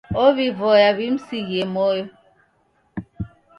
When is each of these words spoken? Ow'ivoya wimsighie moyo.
Ow'ivoya 0.23 0.89
wimsighie 0.97 1.63
moyo. 1.73 2.05